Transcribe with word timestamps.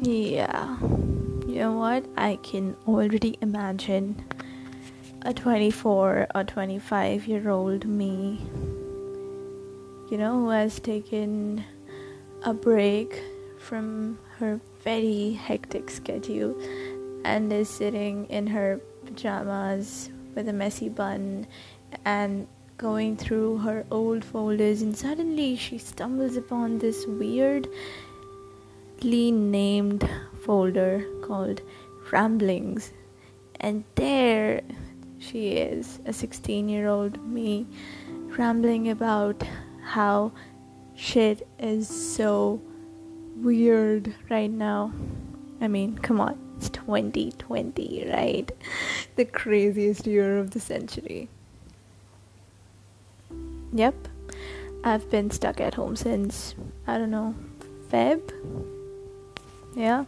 Yeah. 0.00 0.76
You 1.46 1.54
know 1.54 1.72
what? 1.72 2.04
I 2.16 2.36
can 2.42 2.76
already 2.86 3.38
imagine 3.40 4.22
a 5.22 5.32
24 5.32 6.26
or 6.34 6.44
25 6.44 7.26
year 7.26 7.48
old 7.48 7.86
me, 7.86 8.38
you 10.10 10.18
know, 10.18 10.40
who 10.40 10.48
has 10.50 10.78
taken 10.80 11.64
a 12.42 12.52
break 12.52 13.22
from 13.58 14.18
her 14.38 14.60
very 14.84 15.32
hectic 15.32 15.88
schedule 15.88 16.54
and 17.24 17.50
is 17.52 17.68
sitting 17.68 18.26
in 18.26 18.46
her 18.46 18.80
pajamas 19.06 20.10
with 20.34 20.48
a 20.48 20.52
messy 20.52 20.90
bun 20.90 21.46
and 22.04 22.46
going 22.76 23.16
through 23.16 23.56
her 23.58 23.86
old 23.90 24.22
folders 24.22 24.82
and 24.82 24.94
suddenly 24.96 25.56
she 25.56 25.78
stumbles 25.78 26.36
upon 26.36 26.78
this 26.78 27.06
weirdly 28.96 29.30
named 29.30 30.08
folder 30.44 31.04
called 31.22 31.60
ramblings 32.10 32.92
and 33.60 33.84
there 33.94 34.62
she 35.18 35.52
is 35.52 35.98
a 36.06 36.12
16 36.12 36.68
year 36.68 36.88
old 36.88 37.20
me 37.26 37.66
rambling 38.38 38.88
about 38.88 39.42
how 39.84 40.32
shit 40.94 41.46
is 41.58 41.88
so 41.88 42.60
weird 43.36 44.14
right 44.30 44.50
now 44.50 44.90
i 45.60 45.68
mean 45.68 45.98
come 45.98 46.20
on 46.20 46.38
it's 46.56 46.70
2020 46.70 48.08
right 48.10 48.50
the 49.16 49.24
craziest 49.24 50.06
year 50.06 50.38
of 50.38 50.52
the 50.52 50.60
century 50.60 51.28
Yep. 53.72 54.08
I've 54.84 55.10
been 55.10 55.30
stuck 55.30 55.60
at 55.60 55.74
home 55.74 55.96
since, 55.96 56.54
I 56.86 56.96
don't 56.96 57.10
know, 57.10 57.34
Feb? 57.90 58.75
Yeah. 59.76 60.06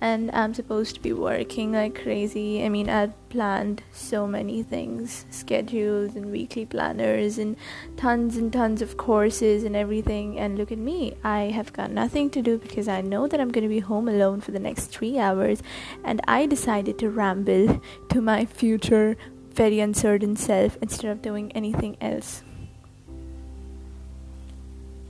And 0.00 0.30
I'm 0.32 0.54
supposed 0.54 0.94
to 0.96 1.00
be 1.00 1.12
working 1.12 1.72
like 1.72 2.02
crazy. 2.02 2.64
I 2.64 2.68
mean, 2.68 2.90
I'd 2.90 3.12
planned 3.28 3.82
so 3.92 4.26
many 4.26 4.62
things 4.62 5.24
schedules 5.30 6.16
and 6.16 6.30
weekly 6.30 6.66
planners 6.66 7.38
and 7.38 7.56
tons 7.96 8.36
and 8.36 8.52
tons 8.52 8.82
of 8.82 8.96
courses 8.96 9.62
and 9.62 9.76
everything. 9.76 10.38
And 10.38 10.58
look 10.58 10.72
at 10.72 10.78
me, 10.78 11.16
I 11.22 11.44
have 11.44 11.72
got 11.72 11.90
nothing 11.90 12.28
to 12.30 12.42
do 12.42 12.58
because 12.58 12.88
I 12.88 13.02
know 13.02 13.28
that 13.28 13.40
I'm 13.40 13.52
going 13.52 13.62
to 13.62 13.68
be 13.68 13.80
home 13.80 14.08
alone 14.08 14.40
for 14.40 14.50
the 14.50 14.58
next 14.58 14.86
three 14.86 15.18
hours. 15.18 15.62
And 16.02 16.20
I 16.26 16.46
decided 16.46 16.98
to 16.98 17.08
ramble 17.08 17.80
to 18.10 18.20
my 18.20 18.44
future, 18.44 19.16
very 19.52 19.80
uncertain 19.80 20.36
self 20.36 20.76
instead 20.82 21.10
of 21.10 21.22
doing 21.22 21.52
anything 21.52 21.96
else. 22.00 22.42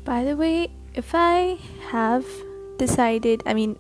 By 0.05 0.23
the 0.23 0.37
way, 0.37 0.71
if 0.95 1.15
I 1.15 1.59
have 1.91 2.27
decided, 2.79 3.43
I 3.47 3.55
mean, 3.55 3.79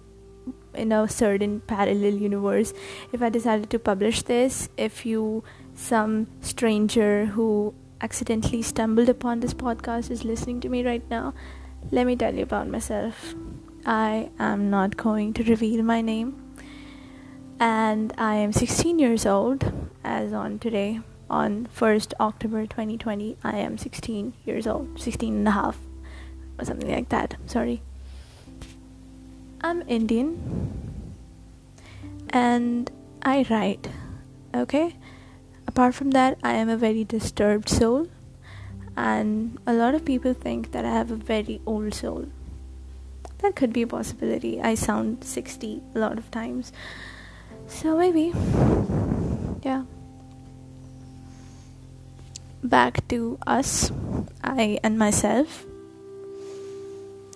in 0.75 0.93
a 0.93 1.09
certain 1.09 1.61
parallel 1.61 2.15
universe, 2.15 2.73
if 3.13 3.23
I 3.23 3.29
decided 3.29 3.71
to 3.71 3.79
publish 3.79 4.23
this, 4.23 4.69
if 4.77 5.07
you, 5.07 5.45
some 5.75 6.27
stranger 6.41 7.27
who 7.27 7.75
accidentally 8.01 8.63
stumbled 8.63 9.09
upon 9.09 9.41
this 9.41 9.55
podcast, 9.55 10.11
is 10.11 10.25
listening 10.25 10.61
to 10.61 10.69
me 10.69 10.85
right 10.85 11.09
now, 11.11 11.35
let 11.91 12.07
me 12.07 12.17
tell 12.17 12.35
you 12.35 12.43
about 12.43 12.69
myself. 12.69 13.35
I 13.87 14.31
am 14.39 14.71
not 14.71 14.97
going 14.97 15.35
to 15.35 15.45
reveal 15.45 15.83
my 15.83 16.01
name, 16.01 16.57
and 17.61 18.13
I 18.19 18.37
am 18.37 18.53
16 18.53 18.99
years 18.99 19.27
old 19.27 19.73
as 20.03 20.33
on 20.33 20.59
today. 20.59 21.01
On 21.31 21.67
1st 21.75 22.13
October 22.21 22.67
2020, 22.67 23.39
I 23.43 23.57
am 23.57 23.79
16 23.79 24.35
years 24.45 24.67
old, 24.67 25.01
16 25.01 25.35
and 25.35 25.49
a 25.49 25.53
half 25.53 25.79
or 26.59 26.67
something 26.67 26.91
like 26.91 27.09
that. 27.09 27.37
Sorry. 27.47 27.83
I'm 29.65 29.83
Indian 29.89 30.37
and 32.29 32.91
I 33.23 33.47
write. 33.49 33.89
Okay? 34.55 34.95
Apart 35.67 35.95
from 35.95 36.11
that, 36.11 36.37
I 36.45 36.53
am 36.53 36.69
a 36.69 36.77
very 36.77 37.03
disturbed 37.03 37.71
soul, 37.71 38.09
and 38.95 39.59
a 39.67 39.73
lot 39.73 39.95
of 39.95 40.05
people 40.05 40.35
think 40.35 40.73
that 40.73 40.85
I 40.85 40.91
have 40.91 41.11
a 41.11 41.17
very 41.17 41.63
old 41.65 41.95
soul. 41.95 42.27
That 43.39 43.57
could 43.57 43.73
be 43.73 43.81
a 43.81 43.87
possibility. 43.87 44.61
I 44.61 44.75
sound 44.75 45.25
60 45.25 45.81
a 45.95 45.99
lot 45.99 46.19
of 46.19 46.31
times. 46.31 46.71
So 47.67 47.97
maybe. 47.97 48.35
Yeah. 49.63 49.85
Back 52.63 53.09
to 53.09 53.39
us, 53.47 53.91
I 54.43 54.79
and 54.83 54.99
myself. 54.99 55.65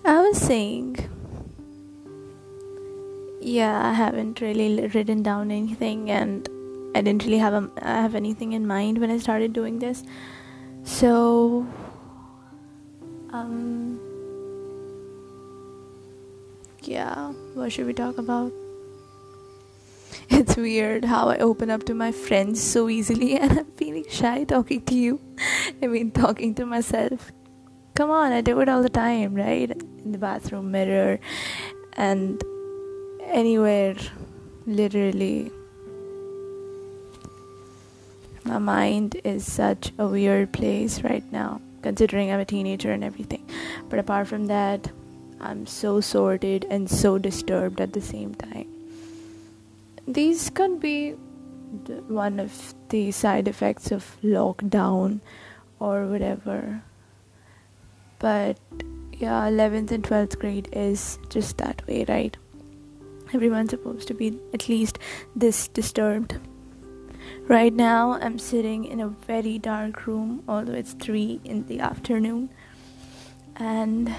I 0.05 0.21
was 0.21 0.37
saying, 0.37 1.09
yeah, 3.41 3.85
I 3.85 3.93
haven't 3.93 4.41
really 4.41 4.87
written 4.87 5.23
down 5.23 5.51
anything, 5.51 6.09
and 6.09 6.47
I 6.95 7.01
didn't 7.01 7.23
really 7.23 7.37
have 7.37 7.53
a, 7.53 7.69
have 7.81 8.15
anything 8.15 8.53
in 8.53 8.67
mind 8.67 8.97
when 8.99 9.11
I 9.11 9.17
started 9.17 9.53
doing 9.53 9.79
this. 9.79 10.03
So, 10.83 11.67
um, 13.31 13.99
yeah, 16.83 17.31
what 17.53 17.71
should 17.71 17.85
we 17.85 17.93
talk 17.93 18.17
about? 18.17 18.51
It's 20.31 20.55
weird 20.55 21.05
how 21.05 21.29
I 21.29 21.37
open 21.37 21.71
up 21.71 21.83
to 21.85 21.93
my 21.95 22.11
friends 22.11 22.61
so 22.61 22.87
easily, 22.87 23.35
and 23.39 23.59
I'm 23.59 23.71
feeling 23.77 24.05
shy 24.09 24.43
talking 24.43 24.81
to 24.85 24.95
you. 24.95 25.19
I 25.81 25.87
mean, 25.87 26.11
talking 26.11 26.55
to 26.55 26.65
myself 26.65 27.31
come 27.99 28.11
on, 28.11 28.31
I 28.31 28.39
do 28.39 28.57
it 28.61 28.69
all 28.69 28.81
the 28.81 28.89
time, 28.89 29.35
right? 29.35 29.69
In 30.05 30.13
the 30.13 30.17
bathroom 30.17 30.71
mirror 30.71 31.19
and 31.97 32.41
anywhere, 33.29 33.95
literally. 34.65 35.51
My 38.43 38.57
mind 38.57 39.19
is 39.23 39.51
such 39.51 39.91
a 39.97 40.07
weird 40.07 40.51
place 40.51 41.03
right 41.03 41.23
now, 41.31 41.61
considering 41.81 42.31
I'm 42.31 42.39
a 42.39 42.45
teenager 42.45 42.91
and 42.91 43.03
everything. 43.03 43.47
But 43.89 43.99
apart 43.99 44.27
from 44.27 44.47
that, 44.47 44.91
I'm 45.39 45.65
so 45.65 46.01
sorted 46.01 46.65
and 46.69 46.89
so 46.89 47.17
disturbed 47.17 47.79
at 47.79 47.93
the 47.93 48.01
same 48.01 48.35
time. 48.35 48.67
These 50.07 50.49
could 50.49 50.79
be 50.79 51.15
one 52.07 52.39
of 52.39 52.73
the 52.89 53.11
side 53.11 53.47
effects 53.47 53.91
of 53.91 54.17
lockdown 54.23 55.19
or 55.79 56.07
whatever 56.07 56.81
but 58.17 58.57
yeah 59.13 59.47
11th 59.49 59.91
and 59.91 60.03
12th 60.03 60.39
grade 60.39 60.67
is 60.73 61.19
just 61.29 61.57
that 61.57 61.85
way 61.87 62.05
right 62.09 62.37
everyone's 63.33 63.69
supposed 63.69 64.07
to 64.07 64.13
be 64.13 64.39
at 64.53 64.69
least 64.69 64.99
this 65.35 65.67
disturbed. 65.67 66.37
Right 67.47 67.73
now 67.73 68.13
i'm 68.21 68.37
sitting 68.39 68.85
in 68.85 68.99
a 68.99 69.07
very 69.07 69.57
dark 69.57 70.05
room 70.07 70.43
although 70.47 70.73
it's 70.73 70.93
3 70.93 71.41
in 71.43 71.65
the 71.67 71.79
afternoon. 71.79 72.49
And 73.55 74.13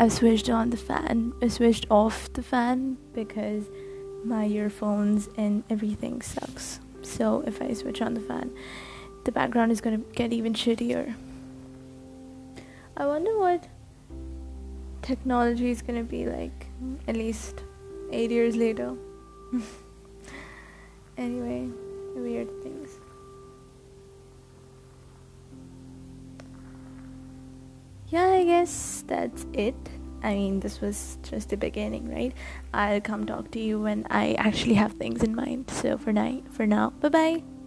i've 0.00 0.12
switched 0.12 0.48
on 0.48 0.70
the 0.70 0.76
fan 0.76 1.32
i 1.42 1.48
switched 1.48 1.86
off 1.90 2.32
the 2.32 2.42
fan 2.42 2.96
because 3.12 3.64
my 4.24 4.46
earphones 4.46 5.28
and 5.36 5.62
everything 5.70 6.22
sucks. 6.22 6.80
So 7.02 7.42
if 7.46 7.60
i 7.62 7.72
switch 7.72 8.02
on 8.02 8.14
the 8.14 8.20
fan 8.20 8.50
the 9.24 9.32
background 9.32 9.72
is 9.72 9.80
to 9.80 9.98
get 10.14 10.32
even 10.32 10.54
shittier. 10.54 11.14
I 12.96 13.06
wonder 13.06 13.38
what 13.38 13.68
technology 15.02 15.70
is 15.70 15.82
gonna 15.82 16.02
be 16.02 16.26
like 16.26 16.66
at 17.06 17.16
least 17.16 17.62
eight 18.10 18.30
years 18.30 18.56
later. 18.56 18.94
anyway, 21.16 21.68
weird 22.14 22.48
things. 22.62 22.98
Yeah, 28.08 28.26
I 28.26 28.44
guess 28.44 29.04
that's 29.06 29.46
it. 29.52 29.76
I 30.22 30.34
mean, 30.34 30.60
this 30.60 30.80
was 30.80 31.18
just 31.22 31.50
the 31.50 31.56
beginning, 31.56 32.12
right? 32.12 32.32
I'll 32.72 33.00
come 33.00 33.26
talk 33.26 33.50
to 33.52 33.60
you 33.60 33.80
when 33.80 34.06
I 34.10 34.34
actually 34.34 34.74
have 34.74 34.94
things 34.94 35.22
in 35.22 35.34
mind. 35.34 35.70
So 35.70 35.98
for 35.98 36.12
now, 36.12 36.40
for 36.50 36.66
now, 36.66 36.90
bye 37.00 37.08
bye. 37.08 37.57